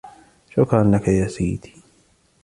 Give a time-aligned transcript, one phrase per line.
[0.49, 1.73] شكرا لك يا سيدي.